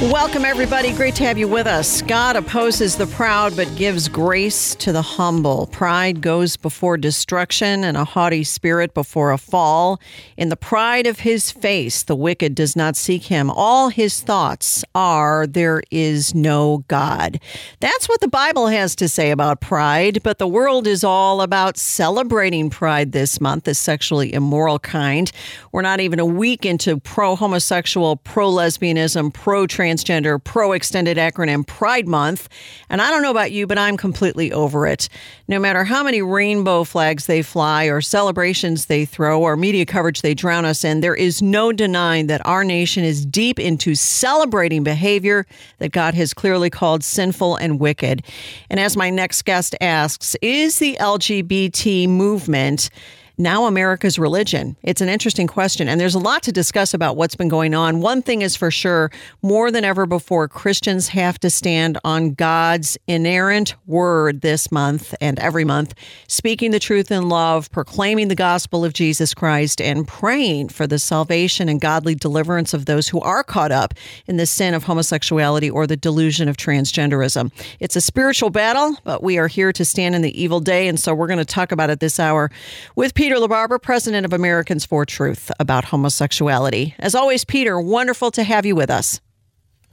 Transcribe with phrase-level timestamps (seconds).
[0.00, 0.92] Welcome, everybody.
[0.92, 2.02] Great to have you with us.
[2.02, 5.66] God opposes the proud, but gives grace to the humble.
[5.66, 10.00] Pride goes before destruction, and a haughty spirit before a fall.
[10.36, 13.50] In the pride of his face, the wicked does not seek him.
[13.50, 17.40] All his thoughts are, There is no God.
[17.80, 21.76] That's what the Bible has to say about pride, but the world is all about
[21.76, 25.32] celebrating pride this month, the sexually immoral kind.
[25.72, 31.16] We're not even a week into pro homosexual, pro lesbianism, pro trans transgender pro extended
[31.16, 32.48] acronym Pride Month.
[32.88, 35.08] And I don't know about you, but I'm completely over it.
[35.46, 40.22] No matter how many rainbow flags they fly, or celebrations they throw, or media coverage
[40.22, 44.82] they drown us in, there is no denying that our nation is deep into celebrating
[44.84, 45.46] behavior
[45.78, 48.22] that God has clearly called sinful and wicked.
[48.70, 52.90] And as my next guest asks, is the LGBT movement
[53.38, 54.76] now America's religion?
[54.82, 58.00] It's an interesting question, and there's a lot to discuss about what's been going on.
[58.00, 62.98] One thing is for sure more than ever before, Christians have to stand on God's
[63.06, 65.94] inerrant word this month and every month,
[66.26, 70.98] speaking the truth in love, proclaiming the gospel of Jesus Christ, and praying for the
[70.98, 73.94] salvation and godly deliverance of those who are caught up
[74.26, 77.52] in the sin of homosexuality or the delusion of transgenderism.
[77.78, 80.98] It's a spiritual battle, but we are here to stand in the evil day, and
[80.98, 82.50] so we're going to talk about it this hour
[82.96, 83.27] with Peter.
[83.28, 86.94] Peter LaBarbera, president of Americans for Truth, about homosexuality.
[86.98, 89.20] As always, Peter, wonderful to have you with us.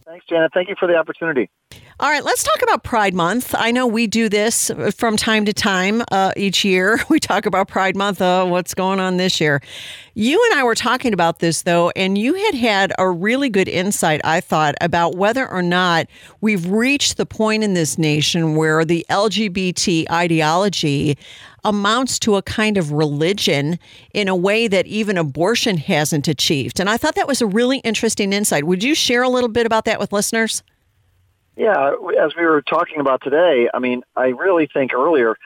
[0.06, 0.52] Thanks, Janet.
[0.54, 1.50] Thank you for the opportunity.
[2.00, 3.54] All right, let's talk about Pride Month.
[3.58, 6.98] I know we do this from time to time uh, each year.
[7.10, 8.22] We talk about Pride Month.
[8.22, 9.62] Uh, what's going on this year?
[10.14, 13.68] You and I were talking about this, though, and you had had a really good
[13.68, 16.08] insight, I thought, about whether or not
[16.40, 21.18] we've reached the point in this nation where the LGBT ideology
[21.66, 23.78] amounts to a kind of religion
[24.14, 26.80] in a way that even abortion hasn't achieved.
[26.80, 28.64] And I thought that was a really interesting insight.
[28.64, 30.64] Would you share a little bit about that with listeners?
[31.58, 35.38] Yeah, as we were talking about today, I mean, I really think earlier,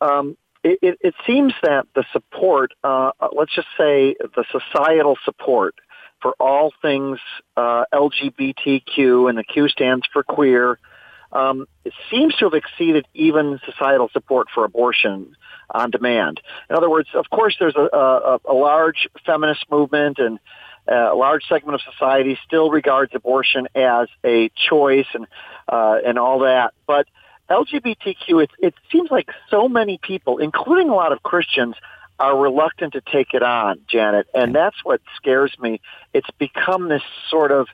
[0.00, 5.76] um, it, it, it, seems that the support, uh, let's just say the societal support
[6.20, 7.18] for all things
[7.56, 10.78] uh, LGBTQ, and the Q stands for queer,
[11.32, 15.34] um, it seems to have exceeded even societal support for abortion
[15.72, 16.40] on demand.
[16.70, 20.38] In other words, of course, there's a, a, a large feminist movement and
[20.90, 25.26] uh, a large segment of society still regards abortion as a choice and
[25.68, 26.74] uh, and all that.
[26.86, 27.06] But
[27.48, 31.76] LGBTQ, it, it seems like so many people, including a lot of Christians,
[32.18, 35.80] are reluctant to take it on, Janet, and that's what scares me.
[36.12, 37.68] It's become this sort of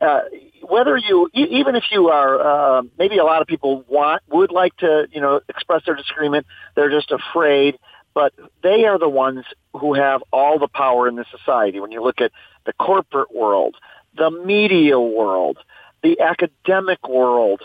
[0.00, 0.20] uh,
[0.62, 4.76] whether you even if you are uh, maybe a lot of people want would like
[4.78, 7.78] to you know express their disagreement, they're just afraid
[8.14, 11.80] but they are the ones who have all the power in the society.
[11.80, 12.32] When you look at
[12.66, 13.76] the corporate world,
[14.16, 15.58] the media world,
[16.02, 17.62] the academic world,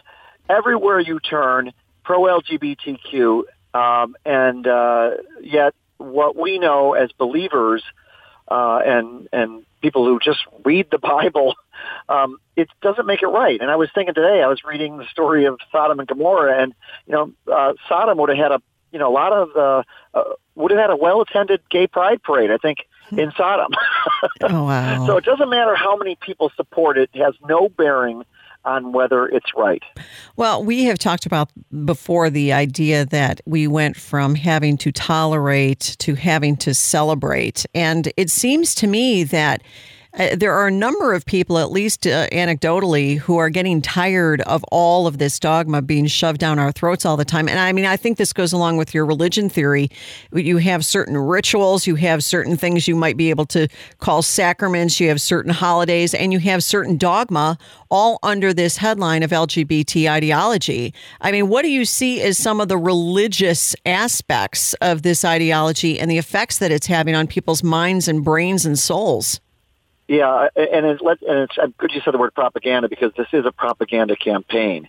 [0.49, 1.71] everywhere you turn,
[2.03, 7.83] pro-LGBTQ, um, and uh, yet what we know as believers
[8.47, 11.55] uh, and and people who just read the Bible,
[12.09, 13.59] um, it doesn't make it right.
[13.59, 16.73] And I was thinking today, I was reading the story of Sodom and Gomorrah, and
[17.07, 18.61] you know, uh, Sodom would have had a
[18.91, 19.83] you know, a lot of uh,
[20.13, 20.23] uh,
[20.55, 22.49] would have had a well-attended gay pride parade.
[22.49, 22.79] I think
[23.11, 23.71] in Sodom.
[24.43, 25.05] oh wow!
[25.05, 28.23] So it doesn't matter how many people support it; it has no bearing
[28.65, 29.83] on whether it's right.
[30.35, 31.51] Well, we have talked about
[31.85, 38.11] before the idea that we went from having to tolerate to having to celebrate, and
[38.17, 39.61] it seems to me that
[40.17, 44.41] uh, there are a number of people, at least uh, anecdotally, who are getting tired
[44.41, 47.49] of all of this dogma being shoved down our throats all the time.
[47.49, 49.89] And I mean, I think this goes along with your religion theory.
[50.33, 53.67] You have certain rituals, you have certain things you might be able to
[53.99, 57.57] call sacraments, you have certain holidays, and you have certain dogma
[57.91, 60.93] all under this headline of LGBT ideology.
[61.19, 65.99] I mean, what do you see as some of the religious aspects of this ideology
[65.99, 69.41] and the effects that it's having on people's minds and brains and souls?
[70.07, 73.51] Yeah, and it's, and it's good you said the word propaganda because this is a
[73.51, 74.87] propaganda campaign,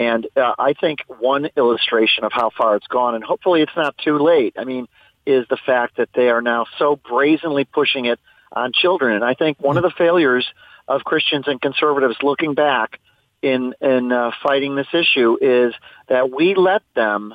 [0.00, 3.96] and uh, I think one illustration of how far it's gone, and hopefully it's not
[3.98, 4.56] too late.
[4.58, 4.88] I mean,
[5.26, 8.20] is the fact that they are now so brazenly pushing it
[8.52, 9.14] on children.
[9.14, 10.46] And I think one of the failures
[10.88, 13.00] of Christians and conservatives looking back
[13.42, 15.74] in in uh, fighting this issue is
[16.08, 17.34] that we let them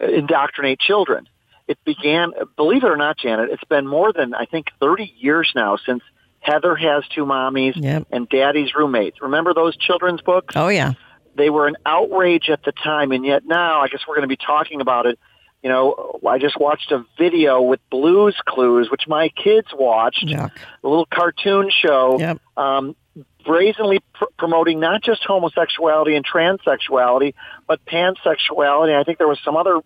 [0.00, 1.28] indoctrinate children.
[1.68, 5.52] It began, believe it or not, Janet, it's been more than I think 30 years
[5.54, 6.02] now since
[6.40, 8.06] Heather has two mommies Yep.
[8.10, 9.20] and Daddy's roommates.
[9.20, 10.54] Remember those children's books?
[10.56, 10.92] Oh, yeah.
[11.36, 14.34] they were an outrage at the time, and yet now I guess we're going to
[14.36, 15.18] be talking about it.
[15.62, 20.50] You know, I just watched a video with Blues Clues, which my kids watched, Yuck.
[20.82, 22.38] a little cartoon show, Yep.
[22.56, 22.96] um,
[23.44, 27.34] brazenly pr- promoting not just homosexuality and transsexuality,
[27.68, 28.98] but pansexuality.
[28.98, 29.80] I think there was some other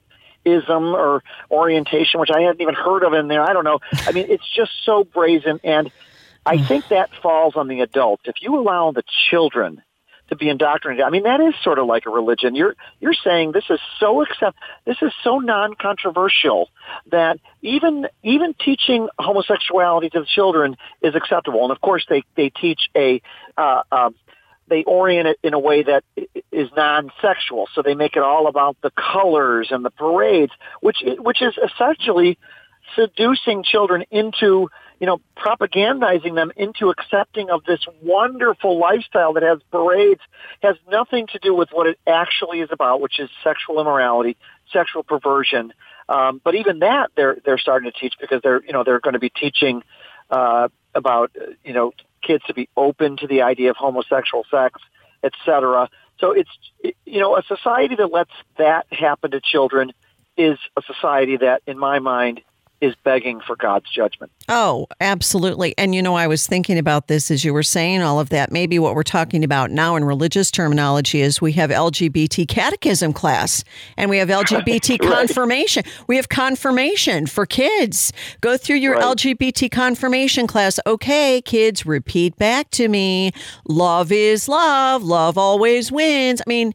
[0.44, 3.42] ism or orientation, which I hadn't even heard of in there.
[3.42, 3.80] I don't know.
[4.06, 5.90] I mean, it's just so brazen, and
[6.46, 8.24] I think that falls on the adults.
[8.26, 9.82] If you allow the children
[10.28, 11.04] to be indoctrinated.
[11.04, 12.54] I mean, that is sort of like a religion.
[12.54, 14.56] You're you're saying this is so accept
[14.86, 16.70] this is so non-controversial
[17.10, 21.62] that even even teaching homosexuality to the children is acceptable.
[21.62, 23.20] And of course, they they teach a
[23.58, 24.10] uh, uh,
[24.68, 26.26] they orient it in a way that i-
[26.76, 27.68] non-sexual.
[27.74, 32.38] So they make it all about the colors and the parades, which which is essentially
[32.96, 34.70] seducing children into
[35.00, 40.20] you know propagandizing them into accepting of this wonderful lifestyle that has parades
[40.62, 44.36] has nothing to do with what it actually is about which is sexual immorality
[44.72, 45.72] sexual perversion.
[46.08, 49.14] Um, but even that they're they're starting to teach because they're you know they're going
[49.14, 49.82] to be teaching
[50.30, 51.30] uh, about
[51.64, 51.92] you know
[52.22, 54.80] kids to be open to the idea of homosexual sex
[55.22, 56.50] etc so it's
[57.04, 59.92] you know a society that lets that happen to children
[60.36, 62.40] is a society that in my mind
[62.84, 64.30] is begging for God's judgment.
[64.48, 65.74] Oh, absolutely.
[65.78, 68.52] And you know, I was thinking about this as you were saying all of that.
[68.52, 73.64] Maybe what we're talking about now in religious terminology is we have LGBT catechism class
[73.96, 75.82] and we have LGBT confirmation.
[76.06, 78.12] We have confirmation for kids.
[78.40, 79.16] Go through your Right.
[79.16, 80.78] LGBT confirmation class.
[80.86, 83.32] Okay, kids, repeat back to me.
[83.66, 85.02] Love is love.
[85.02, 86.40] Love always wins.
[86.40, 86.74] I mean,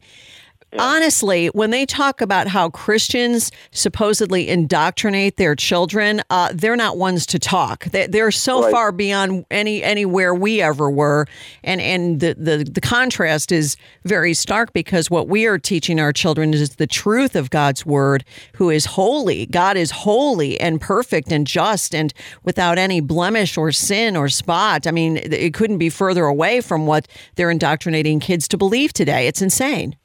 [0.78, 7.26] Honestly, when they talk about how Christians supposedly indoctrinate their children, uh, they're not ones
[7.26, 7.84] to talk.
[7.86, 8.70] They, they're so Right.
[8.72, 11.26] far beyond any anywhere we ever were,
[11.64, 16.12] and and the, the the contrast is very stark because what we are teaching our
[16.12, 18.24] children is the truth of God's word,
[18.54, 19.46] who is holy.
[19.46, 22.12] God is holy and perfect and just and
[22.44, 24.86] without any blemish or sin or spot.
[24.86, 29.26] I mean, it couldn't be further away from what they're indoctrinating kids to believe today.
[29.26, 29.96] It's insane.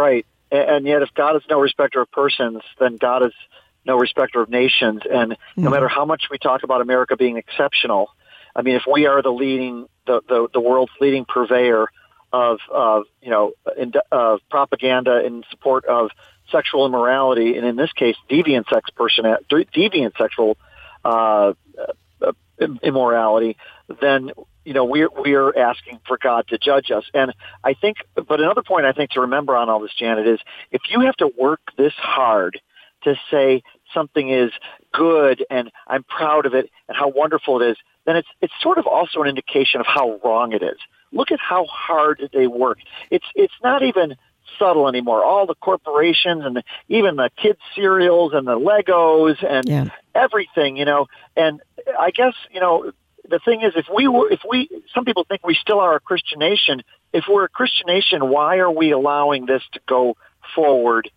[0.00, 0.24] Right.
[0.50, 3.32] And yet, if God is no respecter of persons, then God is
[3.84, 5.02] no respecter of nations.
[5.08, 8.10] And no matter how much we talk about America being exceptional,
[8.56, 11.88] I mean, if we are the leading, the, the, the world's leading purveyor
[12.32, 16.10] of, of you know, in, of propaganda in support of
[16.50, 20.56] sexual immorality, and in this case, deviant sex person, deviant sexual
[21.04, 21.52] uh,
[22.26, 22.32] uh,
[22.82, 23.56] immorality,
[24.00, 24.30] then
[24.70, 27.02] you know we're we're asking for God to judge us.
[27.12, 27.34] And
[27.64, 30.38] I think, but another point I think to remember on all this, Janet, is
[30.70, 32.60] if you have to work this hard
[33.02, 34.52] to say something is
[34.92, 38.78] good and I'm proud of it and how wonderful it is, then it's it's sort
[38.78, 40.78] of also an indication of how wrong it is.
[41.10, 42.78] Look at how hard they work.
[43.10, 44.14] It's it's not even
[44.56, 45.24] subtle anymore.
[45.24, 49.86] All the corporations and the, even the kids cereals and the Legos and Yeah.
[50.14, 51.06] everything, you know.
[51.36, 51.60] And
[51.98, 52.92] I guess you know
[53.30, 56.00] the thing is, if we were, if we, some people think we still are a
[56.00, 56.82] Christian nation.
[57.12, 60.16] If we're a Christian nation, why are we allowing this to go
[60.54, 61.10] forward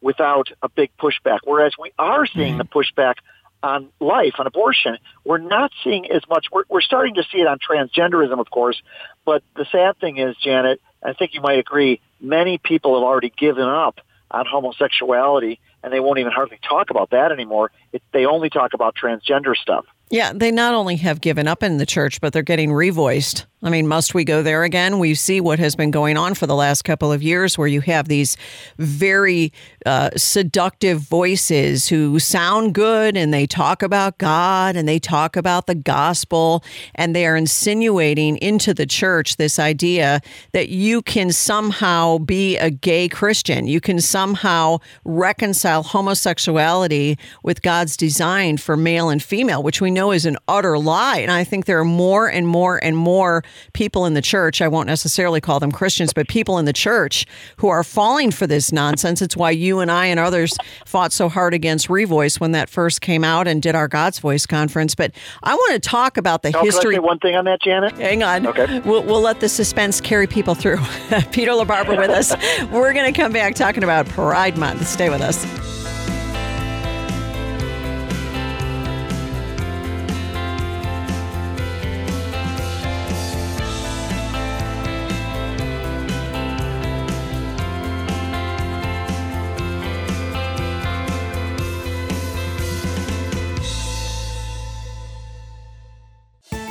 [0.00, 1.38] without a big pushback?
[1.44, 2.78] Whereas we are seeing the mm-hmm.
[2.78, 3.14] pushback
[3.62, 4.98] on life, on abortion.
[5.24, 6.46] We're not seeing as much.
[6.52, 8.80] We're, we're starting to see it on transgenderism, of course.
[9.24, 13.32] But the sad thing is, Janet, I think you might agree, many people have already
[13.34, 17.70] given up on homosexuality, and they won't even hardly talk about that anymore.
[17.92, 19.86] It, they only talk about transgender stuff.
[20.10, 23.46] Yeah, they not only have given up in the church, but they're getting revoiced.
[23.64, 24.98] I mean, must we go there again?
[24.98, 27.80] We see what has been going on for the last couple of years, where you
[27.80, 28.36] have these
[28.76, 29.54] very
[29.86, 35.66] uh, seductive voices who sound good and they talk about God and they talk about
[35.66, 36.62] the gospel,
[36.94, 40.20] and they are insinuating into the church this idea
[40.52, 43.66] that you can somehow be a gay Christian.
[43.66, 50.12] You can somehow reconcile homosexuality with God's design for male and female, which we know
[50.12, 51.20] is an utter lie.
[51.20, 53.42] And I think there are more and more and more
[53.72, 57.26] people in the church, I won't necessarily call them Christians, but people in the church
[57.58, 59.22] who are falling for this nonsense.
[59.22, 60.56] It's why you and I and others
[60.86, 64.46] fought so hard against Revoice when that first came out and did our God's Voice
[64.46, 64.94] conference.
[64.94, 66.94] But I want to talk about the I history.
[66.94, 67.92] say one thing on that, Janet?
[67.92, 68.46] Hang on.
[68.46, 68.80] Okay.
[68.80, 70.78] We'll, we'll let the suspense carry people through.
[71.32, 72.34] Peter LaBarbera with us.
[72.72, 74.86] We're going to come back talking about Pride Month.
[74.86, 75.83] Stay with us.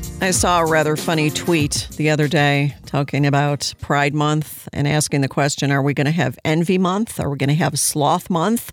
[0.23, 5.21] I saw a rather funny tweet the other day talking about Pride Month and asking
[5.21, 7.19] the question Are we going to have Envy Month?
[7.19, 8.71] Are we going to have Sloth Month?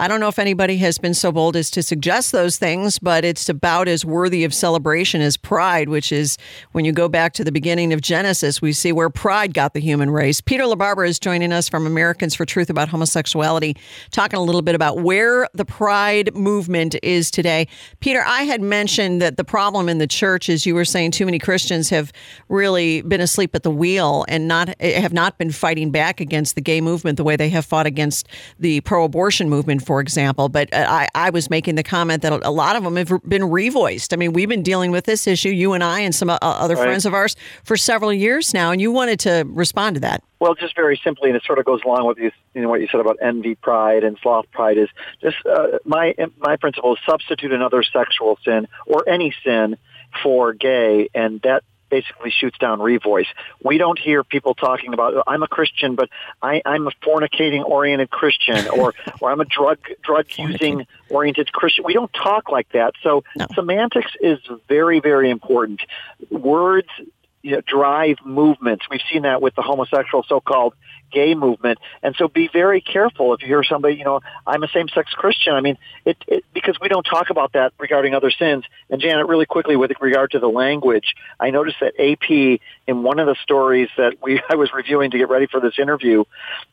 [0.00, 3.26] I don't know if anybody has been so bold as to suggest those things, but
[3.26, 6.38] it's about as worthy of celebration as Pride, which is
[6.72, 9.80] when you go back to the beginning of Genesis, we see where pride got the
[9.80, 10.40] human race.
[10.40, 13.76] Peter LaBarbera is joining us from Americans for Truth about homosexuality,
[14.12, 17.68] talking a little bit about where the Pride movement is today.
[18.00, 21.26] Peter, I had mentioned that the problem in the church is you were saying too
[21.26, 22.12] many Christians have
[22.48, 26.60] really been asleep at the wheel and not have not been fighting back against the
[26.60, 28.28] gay movement the way they have fought against
[28.58, 30.48] the pro-abortion movement, for example.
[30.48, 34.12] But I, I was making the comment that a lot of them have been revoiced.
[34.12, 36.84] I mean, we've been dealing with this issue, you and I, and some other right.
[36.84, 40.22] friends of ours, for several years now, and you wanted to respond to that.
[40.38, 42.82] Well, just very simply, and it sort of goes along with you, you know, what
[42.82, 44.88] you said about envy, pride, and sloth pride is
[45.22, 49.78] just uh, my my principle is substitute another sexual sin or any sin
[50.22, 53.26] for gay, and that basically shoots down revoice.
[53.62, 56.08] We don't hear people talking about oh, I'm a Christian, but
[56.42, 61.84] I, I'm a fornicating oriented Christian, or or I'm a drug drug using oriented Christian.
[61.84, 62.94] We don't talk like that.
[63.02, 63.46] So no.
[63.54, 65.80] semantics is very very important.
[66.30, 66.88] Words
[67.42, 68.86] you know, drive movements.
[68.90, 70.74] We've seen that with the homosexual so-called
[71.12, 71.78] gay movement.
[72.02, 75.54] And so be very careful if you hear somebody, you know, I'm a same-sex Christian.
[75.54, 78.64] I mean, it, it because we don't talk about that regarding other sins.
[78.90, 83.18] And Janet, really quickly with regard to the language, I noticed that AP in one
[83.18, 86.24] of the stories that we I was reviewing to get ready for this interview,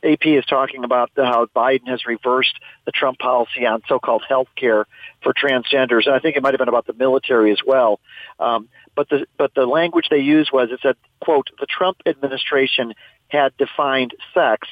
[0.03, 4.85] AP is talking about how Biden has reversed the Trump policy on so-called health care
[5.21, 6.05] for transgenders.
[6.05, 7.99] And I think it might have been about the military as well.
[8.39, 12.93] Um, but the but the language they used was it said, "quote The Trump administration
[13.33, 14.67] had defined sex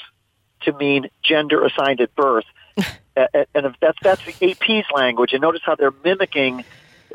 [0.61, 2.45] to mean gender assigned at birth,"
[3.15, 5.33] and that's that's the AP's language.
[5.33, 6.63] And notice how they're mimicking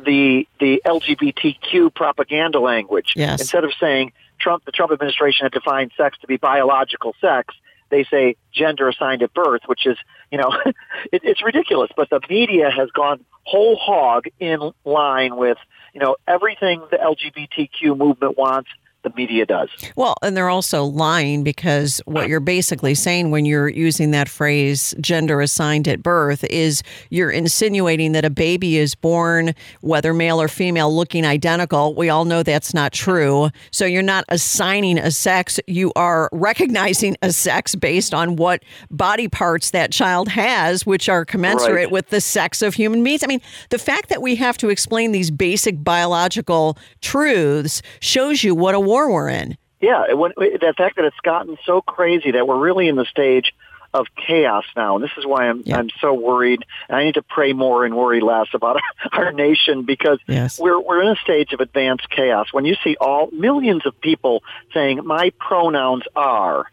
[0.04, 3.14] the the LGBTQ propaganda language.
[3.16, 3.40] Yes.
[3.40, 7.54] Instead of saying Trump, the Trump administration had defined sex to be biological sex,
[7.90, 9.96] they say gender assigned at birth, which is,
[10.30, 10.52] you know,
[11.12, 11.90] it, it's ridiculous.
[11.96, 15.58] But the media has gone whole hog in line with,
[15.94, 18.68] you know, everything the LGBTQ movement wants
[19.06, 19.68] the media does.
[19.94, 24.94] Well, and they're also lying because what you're basically saying when you're using that phrase
[25.00, 30.48] gender assigned at birth is you're insinuating that a baby is born, whether male or
[30.48, 31.94] female, looking identical.
[31.94, 33.50] We all know that's not true.
[33.70, 39.28] So you're not assigning a sex, you are recognizing a sex based on what body
[39.28, 41.90] parts that child has, which are commensurate right.
[41.92, 43.22] with the sex of human beings.
[43.22, 48.54] I mean, the fact that we have to explain these basic biological truths shows you
[48.56, 49.56] what a war we're in.
[49.80, 53.52] Yeah, when, the fact that it's gotten so crazy that we're really in the stage
[53.92, 55.78] of chaos now, and this is why I'm Yeah.
[55.78, 56.64] I'm so worried.
[56.88, 58.80] And I need to pray more and worry less about
[59.12, 60.58] our nation because Yes.
[60.58, 62.52] we're we're in a stage of advanced chaos.
[62.52, 64.42] When you see all millions of people
[64.74, 66.66] saying my pronouns are,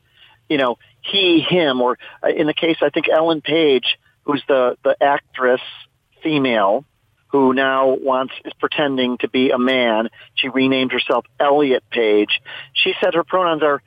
[0.49, 4.77] you know, he, him, or uh, in the case I think Ellen Page, who's the
[4.83, 5.61] the actress
[6.23, 6.83] female
[7.33, 10.07] who now wants is pretending to be a man.
[10.35, 12.39] She renamed herself Elliot Page.
[12.73, 13.81] She said her pronouns are.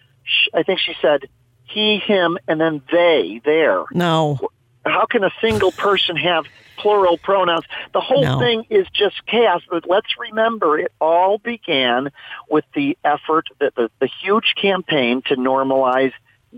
[0.53, 1.27] I think she said
[1.63, 3.85] he, him, and then they, there.
[3.93, 4.41] No.
[4.85, 6.45] How can a single person have
[6.77, 7.65] plural pronouns?
[7.93, 8.41] The whole No.
[8.41, 9.63] thing is just chaos.
[9.71, 12.11] But let's remember, it all began
[12.51, 16.13] with the effort, the, the, the huge campaign to normalize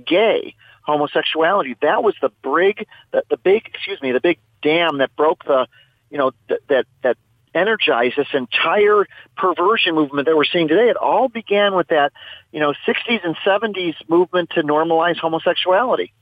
[0.06, 1.76] gay homosexuality.
[1.82, 5.66] That was the big, the, the big, excuse me, the big dam that broke the,
[6.10, 7.16] you know, th- that that
[7.54, 10.88] energized this entire perversion movement that we're seeing today.
[10.88, 12.12] It all began with that,
[12.52, 16.12] you know, 60s and 70s movement to normalize homosexuality.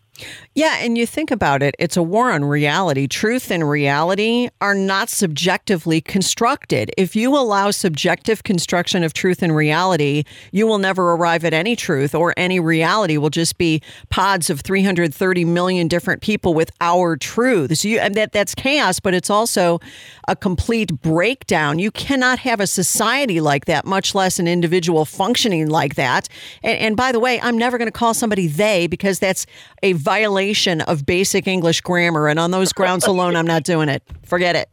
[0.54, 3.06] Yeah, and you think about it, it's a war on reality.
[3.06, 6.90] Truth and reality are not subjectively constructed.
[6.96, 11.76] If you allow subjective construction of truth and reality, you will never arrive at any
[11.76, 17.16] truth or any reality will just be pods of 330 million different people with our
[17.16, 17.85] truths.
[17.85, 19.78] You, and that that's chaos, but it's also
[20.28, 21.78] a complete breakdown.
[21.78, 26.28] You cannot have a society like that, much less an individual functioning like that.
[26.62, 29.46] And, and by the way, I'm never going to call somebody they because that's
[29.82, 32.28] a violation of basic English grammar.
[32.28, 34.04] And on those grounds alone, I'm not doing it.
[34.25, 34.70] Forget it.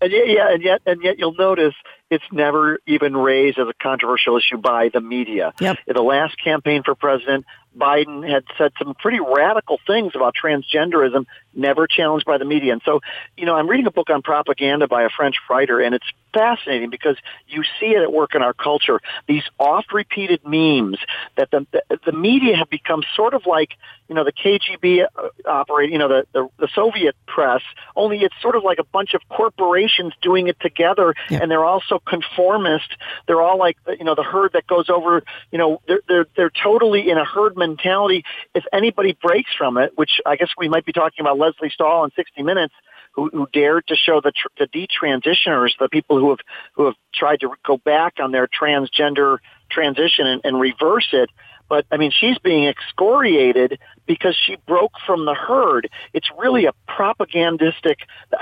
[0.00, 1.74] And yet, yeah, and yet, and yet, you'll notice
[2.10, 5.52] it's never even raised as a controversial issue by the media.
[5.60, 5.78] Yep.
[5.86, 7.44] In the last campaign for president,
[7.76, 12.72] Biden had said some pretty radical things about transgenderism, never challenged by the media.
[12.72, 13.00] And so,
[13.36, 16.88] you know, I'm reading a book on propaganda by a French writer, and it's fascinating
[16.88, 19.00] because you see it at work in our culture.
[19.28, 20.98] These oft-repeated memes
[21.36, 23.70] that the the, the media have become sort of like,
[24.08, 27.60] you know, the KGB uh, operating, you know, the, the the Soviet press.
[27.96, 31.40] Only it's sort of like a bunch of corporations doing it together, Yeah.
[31.42, 32.88] and they're also conformist.
[33.26, 35.22] They're all like, you know, the herd that goes over.
[35.50, 38.24] You know, they're they're they're totally in a herd mentality.
[38.54, 42.04] If anybody breaks from it, which I guess we might be talking about Lesley Stahl
[42.04, 42.74] in 60 Minutes,
[43.12, 46.38] who, who dared to show the tr- the detransitioners, the people who have
[46.74, 49.38] who have tried to go back on their transgender
[49.70, 51.28] transition and, and reverse it.
[51.68, 55.88] But I mean, she's being excoriated because she broke from the herd.
[56.12, 57.96] It's really a propagandistic.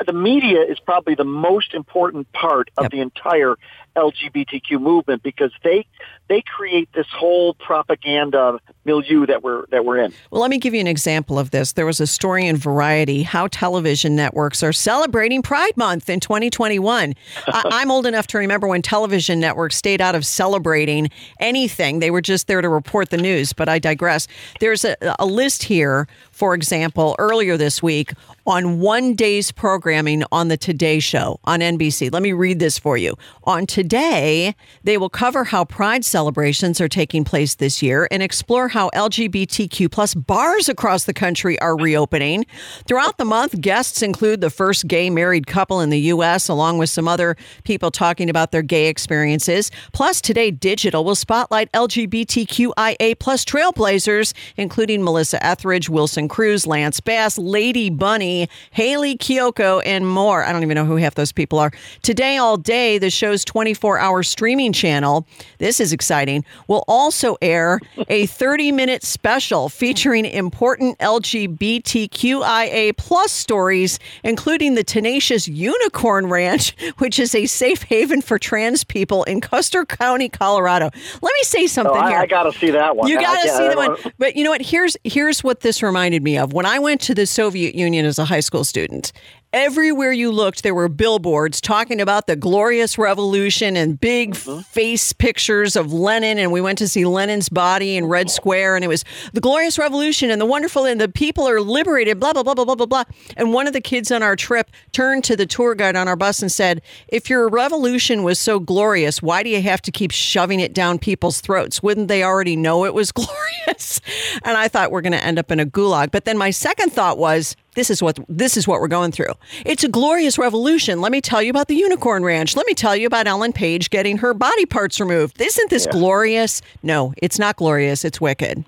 [0.05, 2.91] The media is probably the most important part of Yep.
[2.93, 3.55] the entire
[3.96, 5.87] LGBTQ movement because they
[6.29, 10.12] they create this whole propaganda milieu that we're that we're in.
[10.31, 11.72] Well, let me give you an example of this.
[11.72, 17.14] There was a story in Variety how television networks are celebrating Pride Month in 2021.
[17.46, 21.98] I- I'm old enough to remember when television networks stayed out of celebrating anything.
[21.98, 24.29] They were just there to report the news, but I digress.
[24.61, 28.12] There's a, a list here, for example, earlier this week
[28.51, 32.13] on one day's programming on the Today Show on NBC.
[32.13, 33.15] Let me read this for you.
[33.45, 38.67] On Today, they will cover how Pride celebrations are taking place this year and explore
[38.67, 42.45] how LGBTQ plus bars across the country are reopening.
[42.89, 46.91] Throughout the month, guests include the first gay married couple in the U.S., along with
[46.91, 49.71] some other people talking about their gay experiences.
[49.93, 57.39] Plus, Today Digital will spotlight LGBTQIA plus trailblazers, including Melissa Etheridge, Wilson Cruz, Lance Bass,
[57.39, 58.39] Lady Bunny,
[58.72, 60.44] Hayley Kiyoko, and more.
[60.44, 61.70] I don't even know who half those people are.
[62.03, 65.26] Today All Day, the show's 24 hour streaming channel,
[65.59, 73.98] this is exciting, will also air a 30 minute special featuring important LGBTQIA plus stories,
[74.24, 79.85] including the tenacious Unicorn Ranch, which is a safe haven for trans people in Custer
[79.85, 80.90] County, Colorado.
[81.20, 82.18] Let me say oh, something Oh, I, here.
[82.18, 83.09] I got to see that one.
[83.09, 83.96] You got to see the one.
[84.18, 84.62] But you know what?
[84.62, 86.53] Here's here's what this reminded me of.
[86.53, 89.13] When I went to the Soviet Union as a high school student,
[89.53, 94.63] everywhere you looked, there were billboards talking about the glorious revolution and big uh-huh.
[94.63, 96.39] face pictures of Lenin.
[96.39, 98.35] And we went to see Lenin's body in Red uh-huh.
[98.35, 102.21] Square, and it was the glorious revolution and the wonderful, and the people are liberated.
[102.21, 103.05] Blah blah blah blah blah blah blah.
[103.37, 106.17] And one of the kids on our trip turned to the tour guide on our
[106.17, 110.11] bus and said, "If your revolution was so glorious, why do you have to keep
[110.11, 111.83] shoving it down people's throats?
[111.83, 114.01] Wouldn't they already know it was glorious?"
[114.45, 116.11] And I thought we're going to end up in a gulag.
[116.11, 119.33] But then my second thought was, this is what this is what we're going through.
[119.64, 121.00] It's a glorious revolution.
[121.00, 122.57] Let me tell you about the Unicorn Ranch.
[122.57, 125.40] Let me tell you about Ellen Page getting her body parts removed.
[125.40, 126.62] Isn't this glorious?
[126.83, 128.05] No, it's not glorious.
[128.05, 128.64] It's wicked.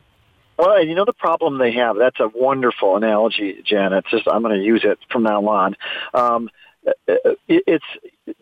[0.58, 1.96] Well, and you know the problem they have.
[1.96, 4.04] That's a wonderful analogy, Janet.
[4.04, 5.76] It's just I'm going to use it from now on.
[6.14, 6.50] Um,
[7.48, 7.84] it's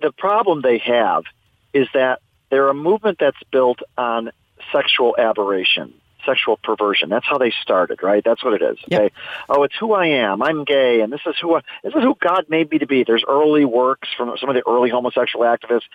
[0.02, 1.24] the problem they have
[1.72, 4.32] is that they're a movement that's built on
[4.72, 5.94] sexual aberration.
[6.24, 7.08] Sexual perversion.
[7.08, 8.22] That's how they started, right?
[8.24, 8.78] That's what it is.
[8.88, 9.00] Yep.
[9.00, 9.14] Okay.
[9.48, 10.42] Oh, it's who I am.
[10.42, 13.04] I'm gay, and this is who I, this is who God made me to be.
[13.04, 15.88] There's early works from some of the early homosexual activists,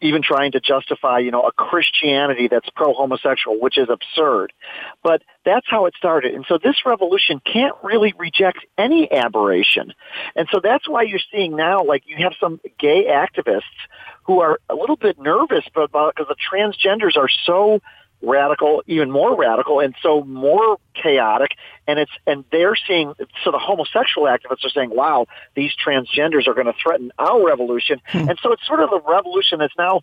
[0.00, 4.52] even trying to justify, you know, a Christianity that's pro-homosexual, which is absurd.
[5.02, 6.34] But that's how it started.
[6.34, 9.92] And so this revolution can't really reject any aberration.
[10.36, 13.62] And so that's why you're seeing now, like you have some gay activists
[14.24, 17.80] who are a little bit nervous about because the transgenders are so
[18.22, 21.52] radical, even more radical, and so more chaotic.
[21.86, 26.54] And it's and they're seeing so the homosexual activists are saying, "Wow, these transgenders are
[26.54, 28.30] going to threaten our revolution." Hmm.
[28.30, 30.00] And so it's sort of a revolution that's now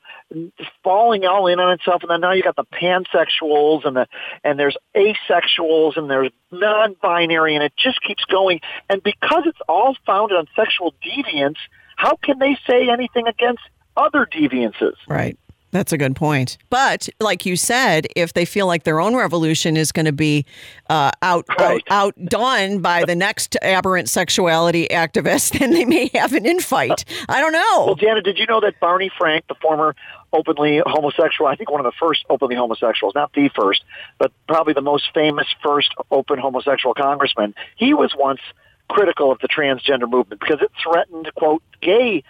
[0.84, 2.04] falling all in on itself.
[2.04, 4.08] And then now you got the pansexuals and the
[4.44, 8.60] and there's asexuals and there's non-binary, and it just keeps going.
[8.90, 11.58] And because it's all founded on sexual deviance,
[11.96, 13.62] how can they say anything against
[13.96, 14.96] other deviances?
[15.08, 15.38] Right.
[15.72, 16.58] That's a good point.
[16.70, 20.46] But like you said, if they feel like their own revolution is going to be
[20.90, 21.82] uh, out, Right.
[21.90, 27.06] out outdone by the next aberrant sexuality activist, then they may have an infight.
[27.30, 27.86] I don't know.
[27.86, 29.96] Well, Janet, did you know that Barney Frank, the former
[30.34, 33.84] openly homosexual, I think one of the first openly homosexuals, not the first,
[34.18, 38.42] but probably the most famous first open homosexual congressman, he was once
[38.90, 42.24] critical of the transgender movement because it threatened, quote, gay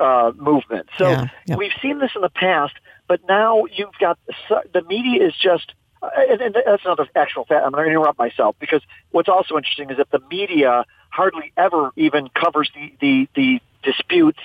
[0.00, 0.88] uh, movement.
[0.98, 1.56] So Yeah, yeah.
[1.56, 2.74] we've seen this in the past,
[3.06, 5.72] but now you've got the media is just.
[6.02, 7.64] uh, And, and that's another actual fact.
[7.64, 11.90] I'm going to interrupt myself because what's also interesting is that the media hardly ever
[11.96, 14.38] even covers the, the, the disputes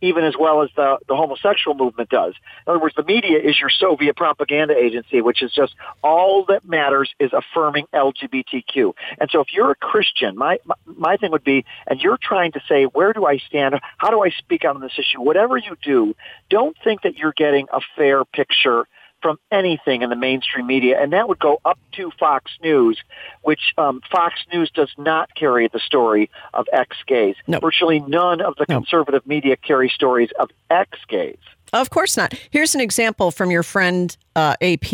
[0.00, 2.34] even as well as the, the homosexual movement does.
[2.66, 6.64] In other words, the media is your Soviet propaganda agency, which is just all that
[6.64, 8.92] matters is affirming LGBTQ.
[9.18, 12.52] And so if you're a Christian, my, my, my thing would be, and you're trying
[12.52, 13.74] to say, where do I stand?
[13.98, 15.20] How do I speak out on this issue?
[15.20, 16.14] Whatever you do,
[16.50, 18.86] don't think that you're getting a fair picture
[19.22, 22.98] from anything in the mainstream media, and that would go up to Fox News,
[23.42, 27.36] which um, Fox News does not carry the story of ex-gays.
[27.46, 27.58] No.
[27.58, 28.76] Virtually none of the No.
[28.76, 31.38] conservative media carry stories of ex-gays.
[31.72, 32.34] Of course not.
[32.50, 34.90] Here's an example from your friend uh, AP.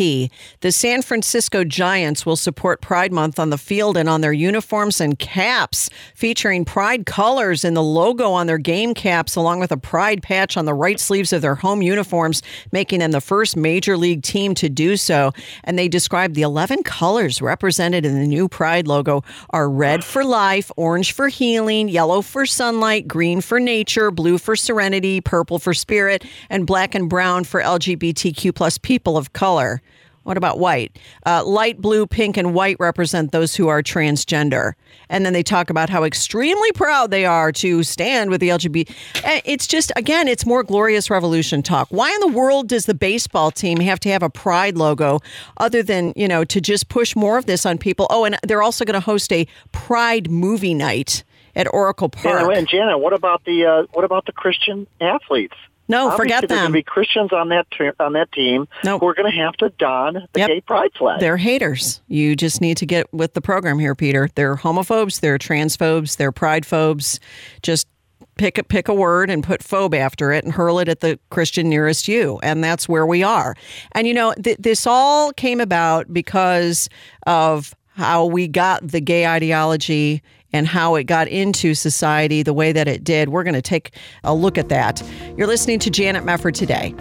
[0.61, 5.01] The San Francisco Giants will support Pride Month on the field and on their uniforms
[5.01, 9.77] and caps, featuring Pride colors in the logo on their game caps, along with a
[9.77, 13.97] Pride patch on the right sleeves of their home uniforms, making them the first major
[13.97, 15.33] league team to do so.
[15.65, 20.23] And they describe the 11 colors represented in the new Pride logo are red for
[20.23, 25.73] life, orange for healing, yellow for sunlight, green for nature, blue for serenity, purple for
[25.73, 29.81] spirit, and black and brown for LGBTQ plus people of color.
[30.23, 30.97] What about white?
[31.25, 34.71] Uh, light blue, pink, and white represent those who are transgender.
[35.09, 38.89] And then they talk about how extremely proud they are to stand with the LGBT.
[39.25, 41.89] Eh, It's just, again, it's more glorious revolution talk.
[41.89, 45.19] Why in the world does the baseball team have to have a pride logo
[45.57, 48.07] other than, you know, to just push more of this on people?
[48.09, 52.43] Oh, and they're also going to host a pride movie night at Oracle Park.
[52.43, 55.55] And, and Jana, what about the uh, what about the Christian athletes?
[55.89, 56.47] No, Obviously, forget them.
[56.49, 59.01] There's going to be Christians on that te- on that team Nope.
[59.01, 60.47] who are going to have to don the Yep.
[60.49, 61.19] gay pride flag.
[61.19, 62.01] They're haters.
[62.07, 64.29] You just need to get with the program here, Peter.
[64.35, 67.19] They're homophobes, they're transphobes, they're pride phobes.
[67.61, 67.87] Just
[68.35, 71.19] pick a pick a word and put phobe after it and hurl it at the
[71.29, 73.53] Christian nearest you, and that's where we are.
[73.91, 76.89] And you know, th- this all came about because
[77.27, 82.71] of how we got the gay ideology and how it got into society the way
[82.71, 83.29] that it did.
[83.29, 85.01] We're going to take a look at that.
[85.37, 86.93] You're listening to Janet Mefford today.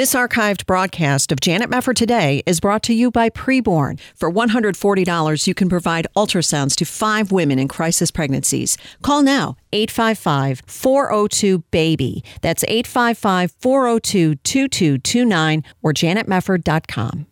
[0.00, 4.00] This archived broadcast of Janet Mefford Today is brought to you by Preborn.
[4.16, 8.78] For $140, you can provide ultrasounds to five women in crisis pregnancies.
[9.02, 12.24] Call now 855 402 BABY.
[12.40, 17.26] That's 855 402 2229 or janetmefford.com.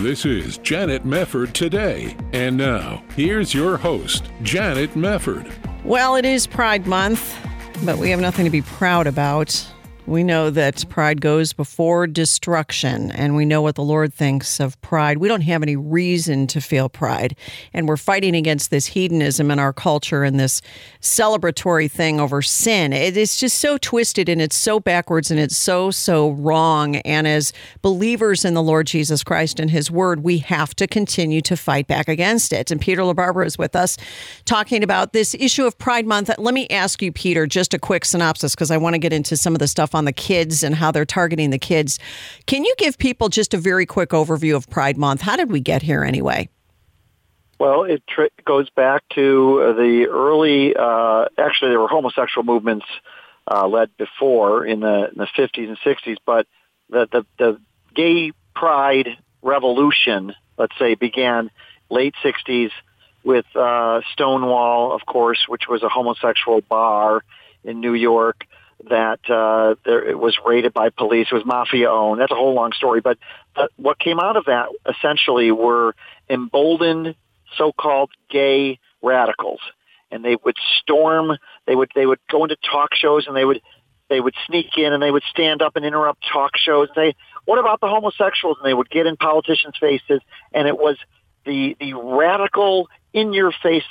[0.00, 2.14] This is Janet Mefford today.
[2.34, 5.50] And now, here's your host, Janet Mefford.
[5.82, 7.34] Well, it is Pride Month,
[7.86, 9.66] but we have nothing to be proud about.
[10.06, 14.80] We know that pride goes before destruction, and we know what the Lord thinks of
[14.80, 15.18] pride.
[15.18, 17.34] We don't have any reason to feel pride,
[17.74, 20.62] and we're fighting against this hedonism in our culture and this
[21.00, 22.92] celebratory thing over sin.
[22.92, 26.96] It is just so twisted and it's so backwards and it's so, so wrong.
[26.96, 31.40] And as believers in the Lord Jesus Christ and His Word, we have to continue
[31.40, 32.70] to fight back against it.
[32.70, 33.96] And Peter LaBarbera is with us
[34.44, 36.30] talking about this issue of Pride Month.
[36.38, 39.36] Let me ask you, Peter, just a quick synopsis because I want to get into
[39.36, 41.98] some of the stuff on the kids and how they're targeting the kids.
[42.46, 45.22] Can you give people just a very quick overview of Pride Month?
[45.22, 46.48] How did we get here anyway?
[47.58, 48.02] Well, it
[48.44, 50.76] goes back to the early.
[50.76, 52.86] Uh, actually, there were homosexual movements
[53.50, 56.46] uh, led before in the, in the 50s and 60s, but
[56.90, 57.60] the, the the
[57.94, 59.08] gay pride
[59.42, 61.50] revolution, let's say, began
[61.90, 62.70] late 60s
[63.24, 67.24] with uh, Stonewall, of course, which was a homosexual bar
[67.64, 68.44] in New York
[68.84, 71.28] that uh, there, it was raided by police.
[71.30, 72.20] It was mafia owned.
[72.20, 73.00] That's a whole long story.
[73.00, 73.18] But
[73.56, 75.94] uh, what came out of that essentially were
[76.28, 77.14] emboldened
[77.56, 79.60] so-called gay radicals,
[80.10, 81.36] and they would storm.
[81.66, 83.60] They would they would go into talk shows and they would
[84.08, 87.58] they would sneak in and they would stand up and interrupt talk shows say, "What
[87.58, 90.20] about the homosexuals?" And they would get in politicians' faces,
[90.52, 90.96] and it was
[91.44, 93.84] the the radical, in your face,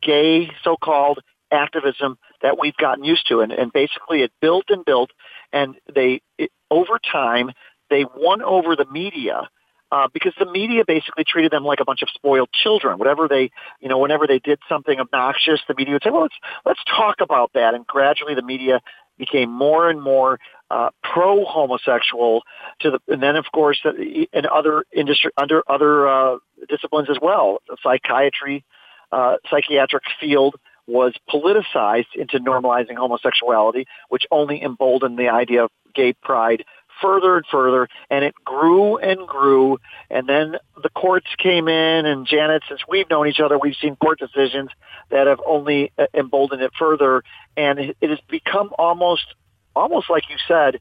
[0.00, 1.20] gay so-called
[1.50, 3.40] activism that we've gotten used to.
[3.40, 5.10] And, and basically it built and built
[5.52, 7.50] and they, it, over time,
[7.90, 9.48] they won over the media
[9.90, 12.98] uh, because the media basically treated them like a bunch of spoiled children.
[12.98, 16.34] Whatever they, you know, whenever they did something obnoxious, the media would say, "Well, let's
[16.66, 18.80] let's talk about that." And gradually, the media
[19.16, 20.38] became more and more
[20.70, 22.42] uh, pro homosexual.
[22.80, 26.36] To the, and then of course, uh, in other industry, under other uh,
[26.68, 28.64] disciplines as well, psychiatry,
[29.10, 30.56] uh, psychiatric field
[30.88, 36.64] was politicized into normalizing homosexuality, which only emboldened the idea of gay pride
[37.00, 39.78] further and further, and it grew and grew.
[40.10, 43.96] And then the courts came in, and Janet, since we've known each other, we've seen
[43.96, 44.70] court decisions
[45.10, 47.22] that have only uh, emboldened it further,
[47.56, 49.26] and it has become almost,
[49.76, 50.80] almost like you said,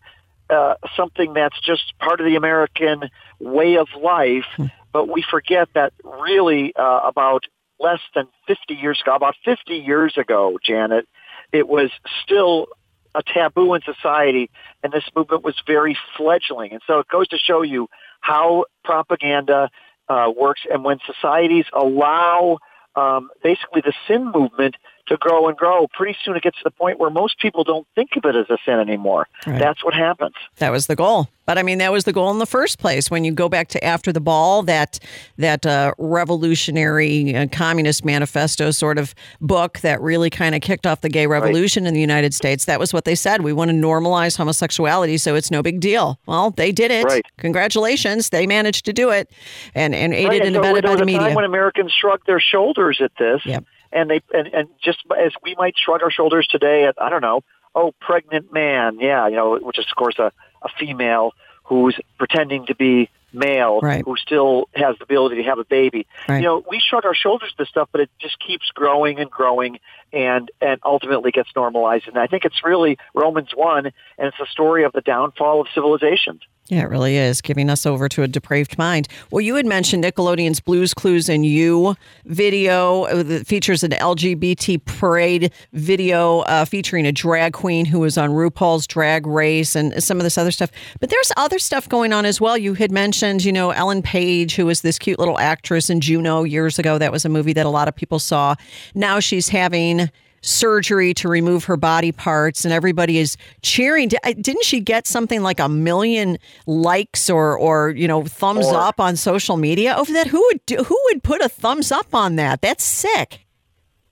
[0.50, 4.46] uh, something that's just part of the American way of life.
[4.56, 4.66] Hmm.
[4.94, 7.44] But we forget that really uh, about
[7.80, 11.08] less than 50 years ago, about 50 years ago, Janet,
[11.52, 11.90] it was
[12.24, 12.68] still
[13.16, 14.50] a taboo in society,
[14.84, 16.72] and this movement was very fledgling.
[16.72, 17.88] And so it goes to show you
[18.22, 19.70] how propaganda
[20.10, 22.60] uh, works, and when societies allow
[22.96, 24.76] um, basically the sin movement
[25.08, 27.88] to grow and grow, pretty soon it gets to the point where most people don't
[27.96, 29.28] think of it as a sin anymore.
[29.46, 29.60] Right.
[29.60, 30.36] That's what happens.
[30.58, 31.30] That was the goal.
[31.48, 33.10] But I mean, that was the goal in the first place.
[33.10, 35.00] When you go back to after the ball, that
[35.38, 41.00] that uh, revolutionary uh, communist manifesto sort of book that really kind of kicked off
[41.00, 41.88] the gay revolution right.
[41.88, 42.66] in the United States.
[42.66, 43.44] That was what they said.
[43.44, 46.20] We want to normalize homosexuality, so it's no big deal.
[46.26, 47.06] Well, they did it.
[47.06, 47.26] Right.
[47.38, 49.32] Congratulations, they managed to do it,
[49.74, 50.42] and and aided right.
[50.42, 51.22] and, and abetted by the media.
[51.22, 53.42] Time when Americans shrugged their shoulders at this.
[53.46, 57.10] Yep and they and, and just as we might shrug our shoulders today at I
[57.10, 57.42] don't know,
[57.76, 60.32] oh pregnant man, yeah, you know, which is of course a,
[60.64, 64.04] a female who's pretending to be male right.
[64.06, 66.08] who still has the ability to have a baby.
[66.28, 66.38] Right.
[66.38, 69.30] You know, we shrug our shoulders at this stuff, but it just keeps growing and
[69.30, 69.80] growing
[70.14, 72.08] and and ultimately gets normalized.
[72.08, 75.68] And I think it's really Romans one and it's the story of the downfall of
[75.74, 76.42] civilizations.
[76.70, 79.08] Yeah, it really is giving us over to a depraved mind.
[79.32, 84.84] Well, you had mentioned Nickelodeon's Blues Clues and You video uh, that features an LGBT
[84.84, 90.18] parade video uh, featuring a drag queen who was on RuPaul's Drag Race and some
[90.18, 90.70] of this other stuff.
[91.00, 92.58] But there's other stuff going on as well.
[92.58, 96.44] You had mentioned, you know, Ellen Page, who was this cute little actress in Juno
[96.44, 96.98] years ago.
[96.98, 98.56] That was a movie that a lot of people saw.
[98.94, 100.10] Now she's having
[100.42, 105.60] surgery to remove her body parts and everybody is cheering didn't she get something like
[105.60, 110.28] a million likes or or you know thumbs or, up on social media over that
[110.28, 113.48] who would do, who would put a thumbs up on that that's sick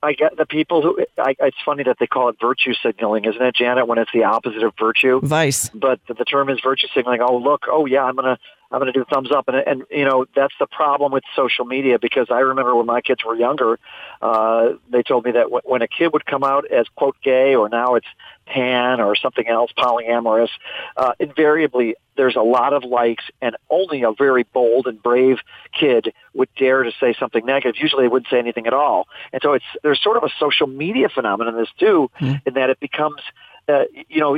[0.06, 1.04] I get the people who.
[1.18, 3.88] I, it's funny that they call it virtue signaling, isn't it, Janet?
[3.88, 5.70] When it's the opposite of virtue, vice.
[5.70, 7.22] But the, the term is virtue signaling.
[7.22, 7.64] Oh, look.
[7.68, 8.04] Oh, yeah.
[8.04, 8.38] I'm gonna.
[8.76, 11.98] I'm gonna do thumbs up, and and you know that's the problem with social media
[11.98, 13.80] because I remember when my kids were younger,
[14.22, 17.56] uh, they told me that w- when a kid would come out as quote gay
[17.56, 18.08] or now it's
[18.46, 20.50] pan or something else polyamorous,
[20.98, 25.38] uh, invariably there's a lot of likes and only a very bold and brave
[25.72, 27.76] kid would dare to say something negative.
[27.82, 29.08] Usually they wouldn't say anything at all.
[29.32, 32.36] And so it's, there's sort of a social media phenomenon in this too, mm-hmm.
[32.46, 33.22] in that it becomes,
[33.70, 34.38] uh, you know,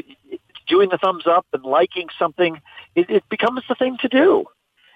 [0.68, 2.62] doing the thumbs up and liking something,
[2.96, 4.46] it, it becomes the thing to do.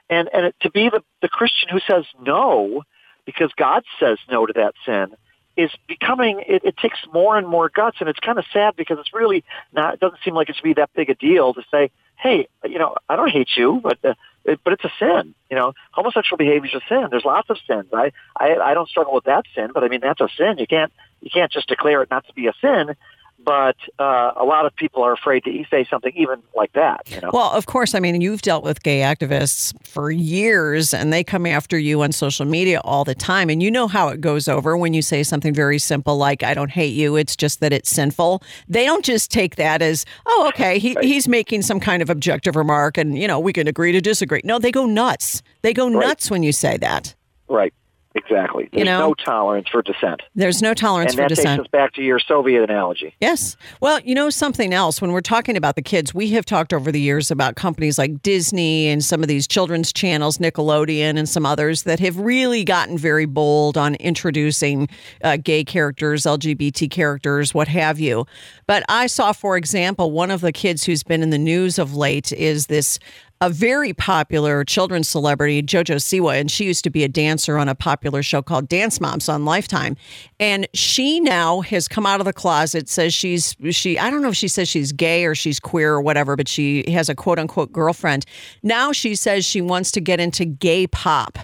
[0.10, 2.84] And, and it, to be the, the Christian who says no,
[3.26, 5.16] because God says no to that sin,
[5.58, 7.98] is becoming it, it takes more and more guts.
[8.00, 10.64] And it's kind of sad because it's really not it doesn't seem like it should
[10.64, 13.98] be that big a deal to say hey you know i don't hate you but
[14.06, 14.14] uh,
[14.46, 15.74] it, but it's a sin you know.
[15.92, 17.08] Homosexual behavior is a sin.
[17.12, 17.88] There's lots of sins.
[17.94, 20.58] I i i don't struggle with that sin but i mean that's a sin.
[20.58, 22.96] You can't you can't just declare it not to be a sin
[23.44, 27.10] but uh, a lot of people are afraid to say something even like that.
[27.10, 27.32] You know?
[27.34, 31.46] Well, of course, I mean, you've dealt with gay activists for years, and they come
[31.46, 34.78] after you on social media all the time, and you know how it goes over
[34.78, 37.90] when you say something very simple like "I don't hate you." It's just that it's
[37.90, 38.44] sinful.
[38.68, 41.06] They don't just take that as, "Oh, okay, he, right.
[41.06, 44.42] he's making some kind of objective remark, and you know we can agree to disagree."
[44.44, 45.42] No, they go nuts.
[45.62, 46.08] They go right.
[46.08, 47.16] nuts when you say that.
[47.48, 47.74] Right.
[48.14, 48.68] Exactly.
[48.72, 50.22] There's you know, no tolerance for dissent.
[50.36, 51.60] There's no tolerance and for that dissent.
[51.60, 53.16] takes us back to your Soviet analogy.
[53.22, 53.56] Yes.
[53.80, 55.02] Well, you know something else.
[55.02, 58.22] When we're talking about the kids, we have talked over the years about companies like
[58.22, 62.98] Disney and some of these children's channels, Nickelodeon, and some others that have really gotten
[62.98, 64.90] very bold on introducing
[65.24, 68.26] uh, gay characters, LGBT characters, what have you.
[68.68, 71.96] But I saw, for example, one of the kids who's been in the news of
[71.96, 73.00] late is this
[73.42, 77.68] a very popular children's celebrity, JoJo Siwa, and she used to be a dancer on
[77.68, 79.98] a popular show called Dance Moms on Lifetime.
[80.40, 84.30] And she now has come out of the closet, says she's she I don't know
[84.30, 87.40] if she says she's gay or she's queer or whatever, but she has a quote
[87.40, 88.26] unquote girlfriend.
[88.62, 91.40] Now she says she wants to get into gay pop.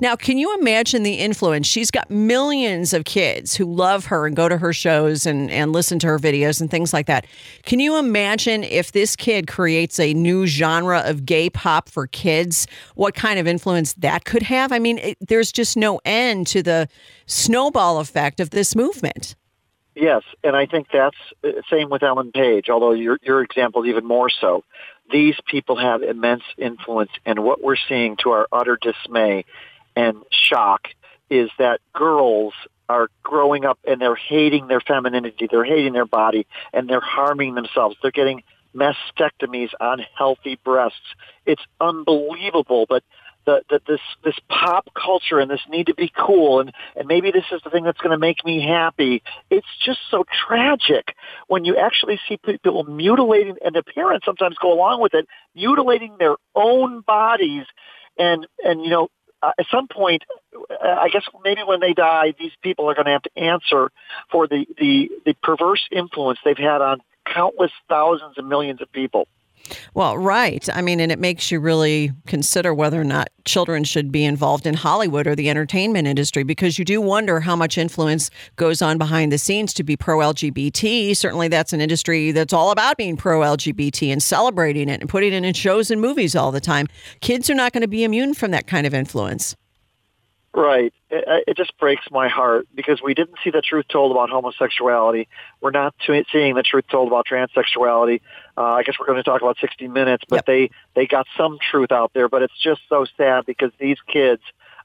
[0.00, 1.66] Now, can you imagine the influence?
[1.66, 5.72] She's got millions of kids who love her and go to her shows and, and
[5.72, 7.26] listen to her videos and things like that.
[7.64, 12.66] Can you imagine if this kid creates a new genre of gay pop for kids,
[12.94, 14.72] what kind of influence that could have?
[14.72, 16.88] I mean, it, there's just no end to the
[17.26, 19.34] snowball effect of this movement.
[19.94, 23.90] Yes, and I think that's uh, same with Ellen Page, although your your example is
[23.90, 24.64] even more so.
[25.10, 29.44] These people have immense influence, and what we're seeing to our utter dismay
[29.96, 30.88] and shock
[31.30, 32.54] is that girls
[32.88, 37.54] are growing up and they're hating their femininity, they're hating their body, and they're harming
[37.54, 37.96] themselves.
[38.02, 38.42] They're getting
[38.74, 41.14] mastectomies on healthy breasts.
[41.46, 43.02] It's unbelievable, but
[43.44, 47.32] the, the, this this pop culture and this need to be cool and and maybe
[47.32, 49.22] this is the thing that's going to make me happy.
[49.50, 51.14] It's just so tragic
[51.48, 56.36] when you actually see people mutilating and appearance sometimes go along with it, mutilating their
[56.54, 57.64] own bodies
[58.18, 59.08] and and you know
[59.42, 60.24] uh, at some point,
[60.54, 63.90] uh, I guess maybe when they die, these people are going to have to answer
[64.30, 69.26] for the, the, the perverse influence they've had on countless thousands and millions of people.
[69.94, 70.66] Well, right.
[70.72, 74.66] I mean, and it makes you really consider whether or not children should be involved
[74.66, 78.98] in Hollywood or the entertainment industry because you do wonder how much influence goes on
[78.98, 81.16] behind the scenes to be pro LGBT.
[81.16, 85.32] Certainly, that's an industry that's all about being pro LGBT and celebrating it and putting
[85.32, 86.86] it in shows and movies all the time.
[87.20, 89.56] Kids are not going to be immune from that kind of influence.
[90.54, 90.92] Right.
[91.08, 95.26] It, it, just breaks my heart because we didn't see the truth told about homosexuality.
[95.62, 98.20] We're not seeing the truth told about transsexuality.
[98.56, 100.46] Uh, I guess we're going to talk about 60 Minutes, but yep.
[100.46, 102.28] they they got some truth out there.
[102.28, 104.42] But it's just so sad because these kids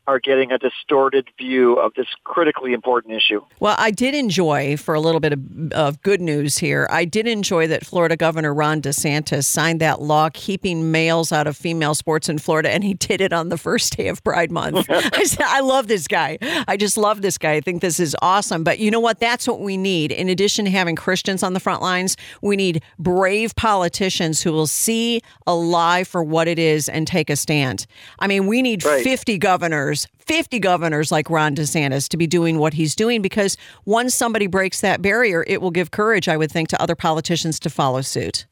[0.07, 3.41] are getting a distorted view of this critically important issue.
[3.59, 5.39] Well, I did enjoy, for a little bit of,
[5.73, 10.29] of, good news here, I did enjoy that Florida Governor Ron DeSantis signed that law
[10.33, 13.97] keeping males out of female sports in Florida, and he did it on the first
[13.97, 14.85] day of Pride Month.
[14.89, 16.37] I said, I love this guy.
[16.67, 17.53] I just love this guy.
[17.53, 18.63] I think this is awesome.
[18.63, 19.19] But you know what?
[19.19, 20.13] That's what we need.
[20.13, 24.67] In addition to having Christians on the front lines, we need brave politicians who will
[24.67, 27.85] see a lie for what it is and take a stand.
[28.19, 29.03] I mean, we need right.
[29.03, 33.57] 50 governors governors, 50 governors like Ron DeSantis to be doing what he's doing because
[33.85, 37.59] once somebody breaks that barrier, it will give courage, I would think, to other politicians
[37.61, 38.45] to follow suit.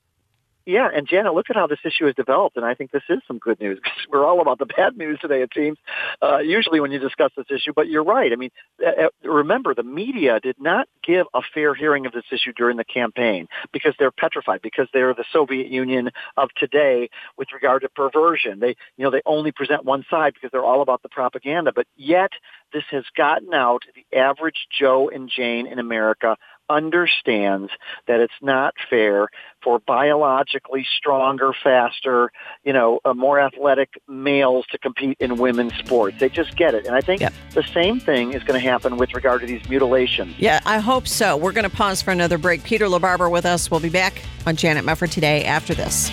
[0.65, 3.19] Yeah, and Janet, look at how this issue has developed, and I think this is
[3.27, 3.79] some good news.
[4.11, 5.77] We're all about the bad news today, it seems,
[6.23, 7.71] uh, usually when you discuss this issue.
[7.75, 8.31] But you're right.
[8.31, 8.49] I mean,
[8.83, 12.77] uh, uh, remember, the media did not give a fair hearing of this issue during
[12.77, 17.89] the campaign because they're petrified, because they're the Soviet Union of today with regard to
[17.89, 18.59] perversion.
[18.59, 21.73] They, you know, they only present one side because they're all about the propaganda.
[21.75, 22.31] But yet,
[22.73, 23.83] this has gotten out.
[23.93, 26.37] The average Joe and Jane in America
[26.69, 27.71] understands
[28.07, 29.27] that it's not fair
[29.63, 32.31] for biologically stronger, faster,
[32.63, 36.17] you know, uh, more athletic males to compete in women's sports.
[36.19, 36.85] They just get it.
[36.85, 40.35] And I think the same thing is going to happen with regard to these mutilations.
[40.37, 41.35] Yeah, I hope so.
[41.37, 42.63] We're going to pause for another break.
[42.63, 43.71] Peter LaBarbera with us.
[43.71, 46.11] We'll be back on Janet Mefford today after this.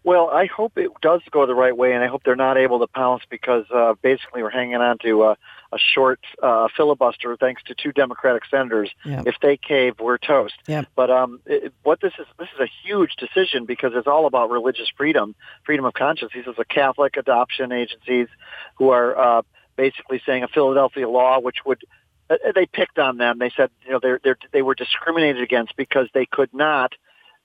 [0.08, 2.80] Well, I hope it does go the right way, and I hope they're not able
[2.80, 5.36] to pounce because uh, basically we're hanging on to uh,
[5.74, 8.90] a short uh, filibuster thanks to two Democratic senators.
[9.04, 9.24] Yeah.
[9.26, 10.54] If they cave, we're toast.
[10.66, 10.86] Yeah.
[10.96, 14.50] But um, it, what this is, this is a huge decision because it's all about
[14.50, 15.36] religious freedom,
[15.66, 16.32] freedom of conscience.
[16.34, 18.30] These are the Catholic adoption agencies
[18.76, 19.42] who are uh,
[19.76, 21.82] basically saying a Philadelphia law, which would
[22.30, 23.40] uh, they picked on them.
[23.40, 26.94] They said you know they they were discriminated against because they could not,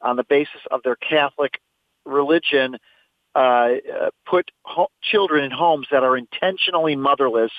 [0.01, 1.61] on the basis of their Catholic
[2.05, 2.77] religion
[3.35, 7.53] uh, uh, put ho- children in homes that are intentionally motherless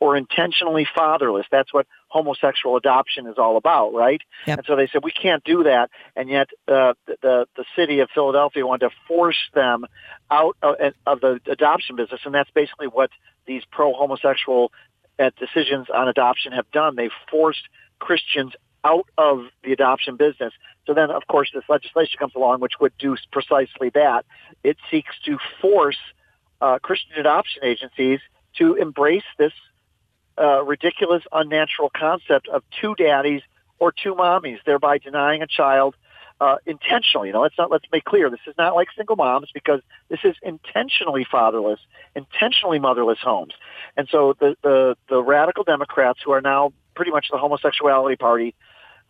[0.00, 1.46] or intentionally fatherless.
[1.50, 4.20] That's what homosexual adoption is all about, right?
[4.46, 4.58] Yep.
[4.58, 8.08] And so they said we can't do that, and yet uh, the the city of
[8.12, 9.84] Philadelphia wanted to force them
[10.30, 10.76] out of,
[11.06, 13.10] of the adoption business, and that's basically what
[13.46, 14.72] these pro homosexual
[15.18, 16.96] uh, decisions on adoption have done.
[16.96, 20.54] They've forced Christians out of the adoption business.
[20.90, 24.24] So then, of course, this legislation comes along, which would do precisely that.
[24.64, 25.98] It seeks to force
[26.60, 28.18] uh, Christian adoption agencies
[28.58, 29.52] to embrace this
[30.36, 33.40] uh, ridiculous, unnatural concept of two daddies
[33.78, 35.94] or two mommies, thereby denying a child
[36.40, 37.28] uh, intentionally.
[37.28, 40.24] You know, let's not let's make clear this is not like single moms because this
[40.24, 41.78] is intentionally fatherless,
[42.16, 43.54] intentionally motherless homes.
[43.96, 48.56] And so the the, the radical Democrats who are now pretty much the homosexuality party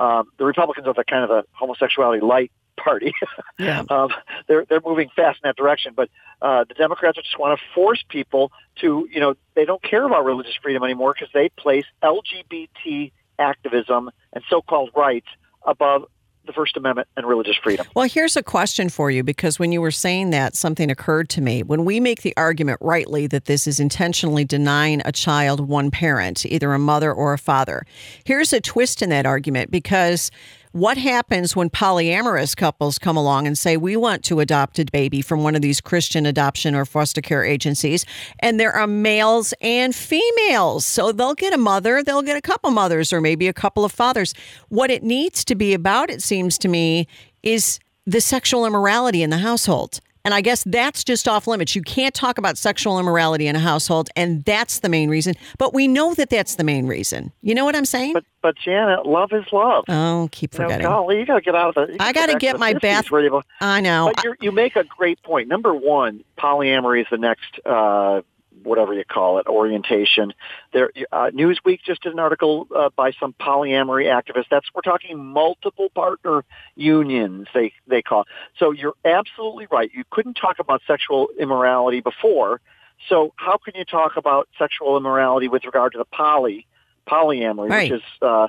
[0.01, 3.13] um, the Republicans are the kind of a homosexuality light party.
[3.59, 3.83] Yeah.
[3.91, 4.09] um,
[4.49, 6.09] they're they're moving fast in that direction, but
[6.41, 10.25] uh, the Democrats just want to force people to, you know, they don't care about
[10.25, 15.27] religious freedom anymore because they place LGBT activism and so-called rights
[15.67, 16.07] above
[16.51, 17.87] the First Amendment and religious freedom.
[17.95, 21.41] Well, here's a question for you because when you were saying that, something occurred to
[21.41, 21.63] me.
[21.63, 26.45] When we make the argument rightly that this is intentionally denying a child one parent,
[26.45, 27.87] either a mother or a father,
[28.25, 30.33] here's a twist in that argument because
[30.73, 35.21] What happens when polyamorous couples come along and say, We want to adopt a baby
[35.21, 38.07] from one of these Christian adoption or foster care agencies?
[38.39, 40.87] And there are males and females.
[40.87, 43.91] So they'll get a mother, they'll get a couple mothers, or maybe a couple of
[43.91, 44.33] fathers.
[44.69, 47.09] What it needs to be about, it seems to me,
[47.43, 49.99] is the sexual immorality in the household.
[50.25, 51.75] And I guess that's just off limits.
[51.75, 55.35] You can't talk about sexual immorality in a household, and that's the main reason.
[55.59, 57.33] But we know that that's the main reason.
[57.43, 58.13] You know what I'm saying?
[58.13, 59.85] But but Janet, love is love.
[59.89, 60.87] oh, keep You know, forgetting.
[60.87, 61.97] golly, you got to get out of the.
[62.01, 64.13] I back to get my 50s bath- I know.
[64.15, 65.49] But you're, you make a great point.
[65.49, 68.23] Number one, polyamory is the next, uh,
[68.63, 70.33] whatever you call it, orientation.
[70.73, 74.47] There, uh, Newsweek just did an article uh, by some polyamory activists.
[74.51, 76.45] That's we're talking multiple partner
[76.77, 77.49] unions.
[77.55, 78.25] They they call.
[78.59, 79.91] So you're absolutely right.
[79.95, 82.61] You couldn't talk about sexual immorality before.
[83.09, 86.67] So how can you talk about sexual immorality with regard to the poly
[87.09, 87.91] polyamory, Right.
[87.91, 88.49] which is uh,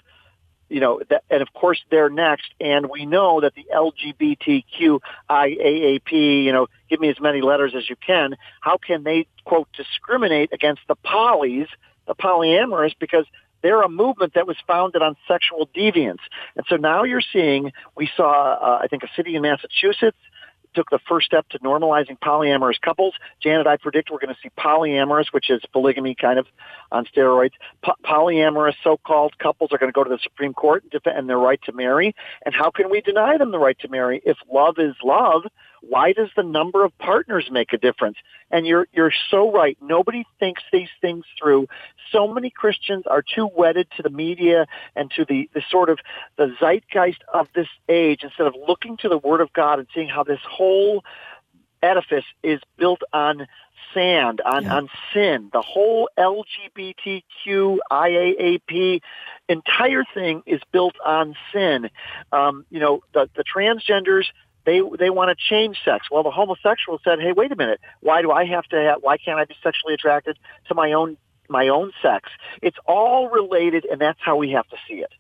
[0.72, 2.54] you know, that, and of course they're next.
[2.60, 7.96] And we know that the LGBTQIAAP, you know, give me as many letters as you
[7.96, 8.36] can.
[8.62, 11.68] How can they quote discriminate against the polys,
[12.08, 13.26] the polyamorous, because
[13.62, 16.22] they're a movement that was founded on sexual deviance.
[16.56, 20.18] And so now you're seeing, we saw, uh, I think, a city in Massachusetts
[20.74, 23.14] took the first step to normalizing polyamorous couples.
[23.42, 26.48] Janet, I predict we're going to see polyamorous, which is polygamy kind of
[26.92, 27.54] on steroids.
[27.84, 31.40] Po- polyamorous so-called couples are going to go to the Supreme Court and defend their
[31.40, 32.16] right to marry.
[32.46, 35.44] And how can we deny them the right to marry if love is love?
[35.82, 38.18] Why does the number of partners make a difference?
[38.52, 39.78] And you're you're so right.
[39.82, 41.68] Nobody thinks these things through.
[42.12, 46.00] So many Christians are too wedded to the media and to the, the sort of
[46.38, 50.10] the zeitgeist of this age instead of looking to the Word of God and seeing
[50.10, 51.04] how this whole
[51.82, 53.48] edifice is built on
[53.94, 55.50] sand, on, on sin.
[55.52, 59.02] The whole LGBTQ IAAP
[59.50, 61.90] entire thing is built on sin.
[62.32, 64.26] Um, you know, the, the transgenders,
[64.66, 66.08] they they want to change sex.
[66.12, 67.80] Well, the homosexual said, "Hey, wait a minute.
[68.02, 68.76] Why do I have to?
[68.78, 70.38] Have, why can't I be sexually attracted
[70.68, 71.18] to my own
[71.50, 72.30] my own sex?"
[72.62, 75.14] It's all related, and that's how we have to see it.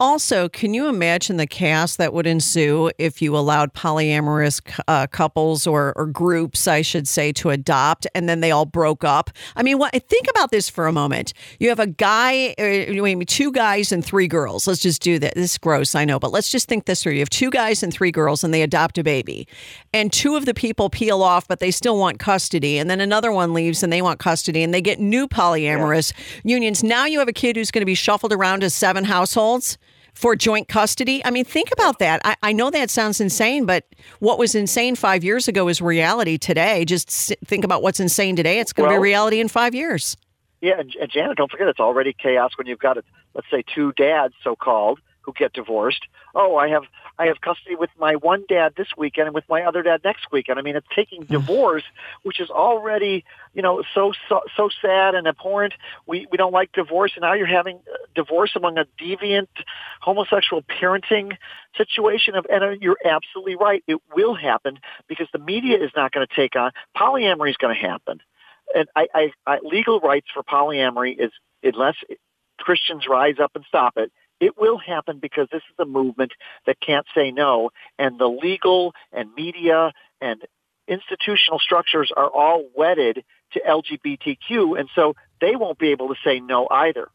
[0.00, 5.66] Also, can you imagine the chaos that would ensue if you allowed polyamorous uh, couples
[5.66, 9.28] or, or groups, I should say, to adopt and then they all broke up?
[9.56, 11.32] I mean, what, think about this for a moment.
[11.58, 14.68] You have a guy, uh, maybe two guys and three girls.
[14.68, 15.34] Let's just do that.
[15.34, 17.14] This is gross, I know, but let's just think this through.
[17.14, 19.48] You have two guys and three girls and they adopt a baby.
[19.92, 22.78] And two of the people peel off, but they still want custody.
[22.78, 26.12] And then another one leaves and they want custody and they get new polyamorous
[26.44, 26.84] unions.
[26.84, 29.76] Now you have a kid who's going to be shuffled around to seven households
[30.18, 31.24] for joint custody.
[31.24, 32.20] I mean, think about that.
[32.24, 33.84] I, I know that sounds insane, but
[34.18, 36.84] what was insane five years ago is reality today.
[36.84, 38.58] Just s- think about what's insane today.
[38.58, 40.16] It's going to Well- be reality in five years.
[40.60, 42.96] Yeah, and, and Janet, don't forget, it's already chaos when you've got,
[43.34, 44.98] let's say, two dads, so-called,
[45.28, 46.06] who get divorced.
[46.34, 46.84] Oh, I have
[47.18, 50.32] I have custody with my one dad this weekend and with my other dad next
[50.32, 50.58] weekend.
[50.58, 51.82] I mean, it's taking divorce,
[52.22, 55.74] which is already, you know, so so, so sad and abhorrent.
[56.06, 59.48] We we don't like divorce, and now you're having uh, divorce among a deviant
[60.00, 61.36] homosexual parenting
[61.76, 62.34] situation.
[62.34, 66.26] Of, and uh, you're absolutely right, it will happen because the media is not going
[66.26, 68.20] to take on polyamory is going to happen
[68.74, 71.30] and I, I, I, legal rights for polyamory is
[71.62, 71.94] unless
[72.58, 76.32] Christians rise up and stop it, it will happen because this is a movement
[76.66, 80.42] that can't say no, and the legal and media and
[80.86, 86.40] institutional structures are all wedded to LGBTQ, and so they won't be able to say
[86.40, 87.08] no either.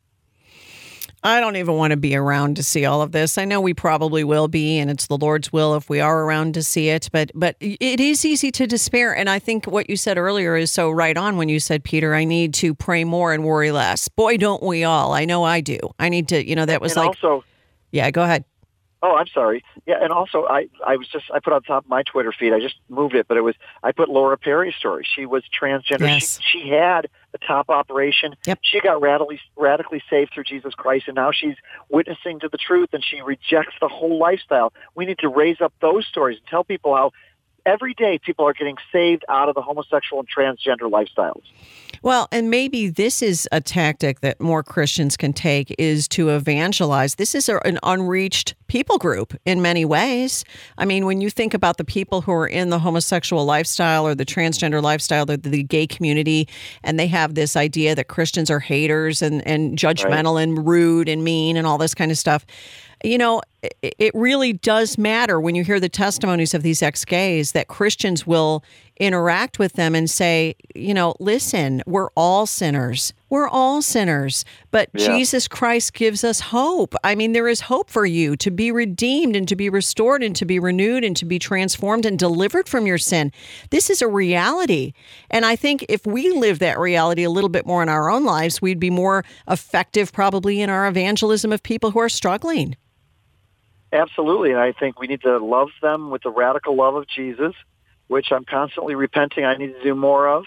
[1.26, 3.38] I don't even want to be around to see all of this.
[3.38, 6.54] I know we probably will be, and it's the Lord's will if we are around
[6.56, 7.10] to see it.
[7.12, 10.72] But but it is easy to despair, and I think what you said earlier is
[10.72, 11.38] so right on.
[11.38, 14.10] When you said, Peter, I need to pray more and worry less.
[14.10, 15.14] Boy, don't we all?
[15.14, 15.80] I know I do.
[15.98, 16.46] I need to.
[16.46, 17.46] You know, that was and like, also,
[17.92, 18.12] yeah.
[18.12, 18.44] Go ahead.
[19.04, 19.66] Oh, I'm sorry.
[19.86, 22.54] Yeah, and also I I was just I put on top of my Twitter feed.
[22.54, 25.06] I just moved it, but it was I put Laura Perry's story.
[25.14, 26.08] She was transgender.
[26.08, 26.40] Yes.
[26.42, 28.36] She she had a top operation.
[28.48, 28.60] Yep.
[28.62, 31.56] She got radically radically saved through Jesus Christ, and now she's
[31.90, 34.72] witnessing to the truth, and she rejects the whole lifestyle.
[34.96, 37.12] We need to raise up those stories and tell people how
[37.66, 41.44] every day people are getting saved out of the homosexual and transgender lifestyles.
[42.02, 47.16] Well, and maybe this is a tactic that more Christians can take is to evangelize.
[47.16, 50.44] This is an unreached people group in many ways.
[50.78, 54.16] I mean, when you think about the people who are in the homosexual lifestyle or
[54.16, 56.50] the transgender lifestyle, or the gay community,
[56.84, 61.24] and they have this idea that Christians are haters and, and judgmental and rude and
[61.24, 62.46] mean and all this kind of stuff.
[63.04, 63.42] You know,
[63.82, 68.26] it, really does matter when you hear the testimonies of these ex gays that Christians
[68.26, 68.64] will
[68.98, 73.12] interact with them and say, you know, listen, we're all sinners.
[73.30, 75.08] We're all sinners, but Yeah.
[75.08, 76.94] Jesus Christ gives us hope.
[77.04, 80.36] I mean, there is hope for you to be redeemed and to be restored and
[80.36, 83.32] to be renewed and to be transformed and delivered from your sin.
[83.72, 84.94] This is a reality.
[85.32, 88.24] And I think if we live that reality a little bit more in our own
[88.24, 92.76] lives, we'd be more effective probably in our evangelism of people who are struggling.
[93.94, 97.54] Absolutely, and I think we need to love them with the radical love of Jesus,
[98.08, 100.46] which I'm constantly repenting I need to do more of.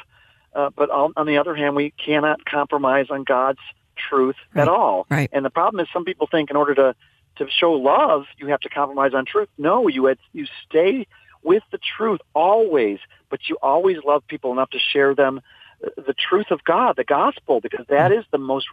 [0.54, 3.60] Uh, but on, on the other hand, we cannot compromise on God's
[3.96, 5.06] truth at all.
[5.10, 5.30] right.
[5.32, 6.94] And the problem is, some people think in order to
[7.36, 9.48] to show love, you have to compromise on truth.
[9.58, 11.06] No, you had, you stay
[11.42, 12.98] with the truth always,
[13.30, 15.40] but you always love people enough to share them
[15.84, 18.66] uh, the truth of God, the gospel, because that is the most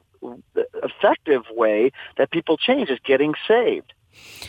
[0.81, 3.93] effective way that people change is getting saved.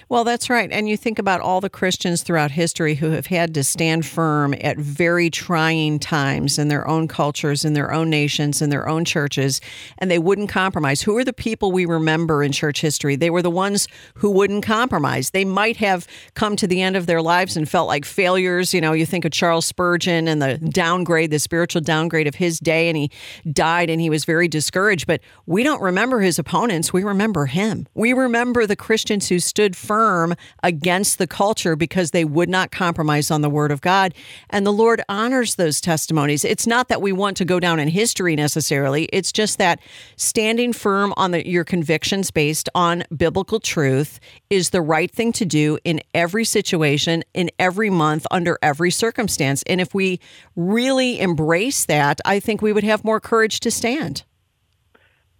[0.09, 0.71] Well, that's right.
[0.71, 4.55] And you think about all the Christians throughout history who have had to stand firm
[4.61, 9.05] at very trying times in their own cultures, in their own nations, in their own
[9.05, 9.61] churches,
[9.99, 11.03] and they wouldn't compromise.
[11.03, 13.17] Who are the people we remember in church history?
[13.17, 15.31] They were the ones who wouldn't compromise.
[15.31, 18.75] They might have come to the end of their lives and felt like failures.
[18.75, 22.59] You know, you think of Charles Spurgeon and the downgrade, the spiritual downgrade of his
[22.59, 23.11] day, and he
[23.51, 25.07] died and he was very discouraged.
[25.07, 26.93] But we don't remember his opponents.
[26.93, 27.87] We remember him.
[27.95, 30.35] We remember the Christians who stood firm
[30.65, 34.13] against the culture because they would not compromise on the word of God.
[34.51, 36.45] And the Lord honors those testimonies.
[36.45, 39.79] It's not that we want to go down in history necessarily, it's just that
[40.17, 44.19] standing firm on the, your convictions based on biblical truth
[44.51, 49.63] is the right thing to do in every situation, in every month, under every circumstance.
[49.69, 50.19] And if we
[50.57, 54.25] really embrace that, I think we would have more courage to stand.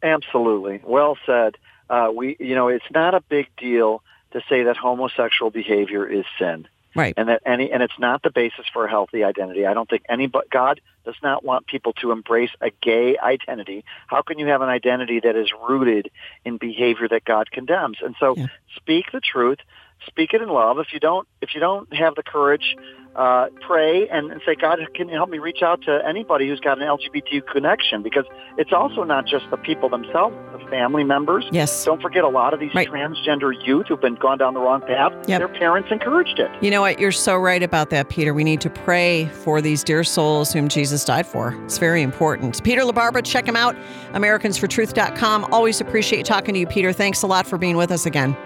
[0.05, 0.83] Absolutely.
[0.85, 1.57] Well said.
[1.91, 4.04] Uh, we, you know, it's not a big deal
[4.35, 7.15] to say that homosexual behavior is sin, Right.
[7.17, 9.67] and that any, and it's not the basis for a healthy identity.
[9.67, 13.85] I don't think any, but God does not want people to embrace a gay identity.
[14.07, 16.11] How can you have an identity that is rooted
[16.45, 17.99] in behavior that God condemns?
[18.03, 18.47] And so, Yeah.
[18.77, 19.59] speak the truth,
[20.07, 20.79] speak it in love.
[20.79, 22.77] If you don't, if you don't have the courage,
[23.17, 26.59] uh, pray and, and say, God, can you help me reach out to anybody who's
[26.59, 28.03] got an LGBTQ connection?
[28.03, 28.25] Because
[28.59, 31.45] it's also not just the people themselves, the family members.
[31.53, 31.85] Yes.
[31.85, 32.89] Don't forget a lot of these Right.
[32.89, 35.13] transgender youth who've been gone down the wrong path.
[35.29, 35.39] Yep.
[35.39, 36.51] Their parents encouraged it.
[36.61, 36.99] You know what?
[36.99, 38.35] You're so right about that, Peter.
[38.35, 41.57] We need to pray for these dear souls whom Jesus died for.
[41.67, 42.65] It's very important.
[42.65, 43.77] Peter LaBarbera, check him out,
[44.15, 45.45] AmericansForTruth.com.
[45.53, 46.93] Always appreciate talking to you, Peter.
[46.93, 48.37] Thanks a lot for being with us again.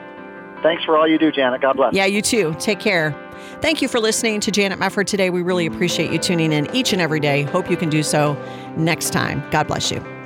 [0.63, 1.61] Thanks for all you do, Janet.
[1.61, 1.95] God bless.
[1.95, 2.55] Yeah, you too.
[2.59, 3.15] Take care.
[3.61, 5.31] Thank you for listening to Janet Mefford today.
[5.31, 7.43] We really appreciate you tuning in each and every day.
[7.43, 8.35] Hope you can do so
[8.77, 9.43] next time.
[9.51, 10.18] God bless you.